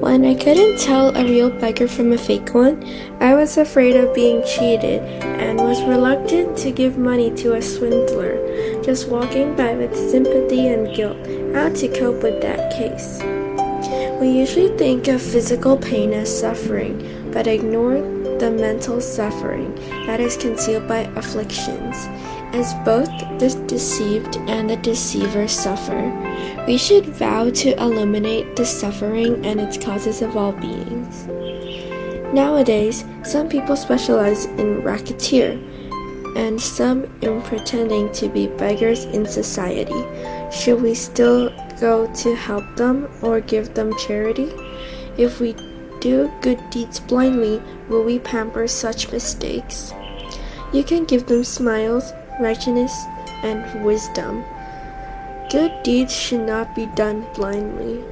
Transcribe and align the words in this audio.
When 0.00 0.24
I 0.24 0.34
couldn't 0.34 0.78
tell 0.78 1.14
a 1.16 1.24
real 1.24 1.50
beggar 1.50 1.88
from 1.88 2.12
a 2.12 2.18
fake 2.18 2.54
one, 2.54 2.84
I 3.20 3.34
was 3.34 3.58
afraid 3.58 3.96
of 3.96 4.14
being 4.14 4.44
cheated 4.44 5.02
and 5.22 5.58
was 5.58 5.82
reluctant 5.82 6.56
to 6.58 6.70
give 6.70 6.96
money 6.96 7.34
to 7.36 7.54
a 7.54 7.60
swindler, 7.60 8.38
just 8.82 9.08
walking 9.08 9.56
by 9.56 9.74
with 9.74 9.96
sympathy 9.96 10.68
and 10.68 10.94
guilt, 10.94 11.18
how 11.52 11.70
to 11.70 11.88
cope 11.88 12.22
with 12.22 12.40
that 12.42 12.72
case. 12.78 13.18
We 14.20 14.30
usually 14.30 14.76
think 14.78 15.08
of 15.08 15.20
physical 15.20 15.76
pain 15.76 16.12
as 16.12 16.30
suffering, 16.40 17.30
but 17.32 17.48
ignore 17.48 17.98
the 18.38 18.52
mental 18.52 19.00
suffering 19.00 19.74
that 20.06 20.20
is 20.20 20.36
concealed 20.36 20.86
by 20.86 21.10
afflictions, 21.16 22.06
as 22.52 22.74
both 22.84 23.10
the 23.38 23.64
deceived 23.66 24.36
and 24.48 24.70
the 24.70 24.76
deceiver 24.76 25.46
suffer. 25.48 26.12
We 26.66 26.78
should 26.78 27.06
vow 27.06 27.50
to 27.50 27.80
eliminate 27.80 28.56
the 28.56 28.64
suffering 28.64 29.44
and 29.44 29.60
its 29.60 29.76
causes 29.76 30.22
of 30.22 30.36
all 30.36 30.52
beings. 30.52 31.26
Nowadays, 32.32 33.04
some 33.22 33.48
people 33.48 33.76
specialize 33.76 34.44
in 34.44 34.82
racketeer, 34.82 35.58
and 36.36 36.60
some 36.60 37.04
in 37.22 37.40
pretending 37.42 38.12
to 38.12 38.28
be 38.28 38.46
beggars 38.46 39.04
in 39.06 39.24
society. 39.24 40.04
Should 40.50 40.82
we 40.82 40.94
still 40.94 41.50
go 41.80 42.12
to 42.12 42.34
help 42.34 42.64
them 42.76 43.08
or 43.22 43.40
give 43.40 43.74
them 43.74 43.96
charity? 43.98 44.52
If 45.16 45.40
we 45.40 45.54
do 46.00 46.30
good 46.42 46.60
deeds 46.70 47.00
blindly, 47.00 47.62
will 47.88 48.04
we 48.04 48.18
pamper 48.18 48.68
such 48.68 49.10
mistakes? 49.10 49.92
You 50.72 50.84
can 50.84 51.04
give 51.06 51.26
them 51.26 51.44
smiles, 51.44 52.12
righteousness, 52.38 53.06
and 53.42 53.84
wisdom. 53.84 54.44
Good 55.50 55.82
deeds 55.82 56.14
should 56.14 56.46
not 56.46 56.74
be 56.74 56.86
done 56.86 57.26
blindly. 57.34 58.04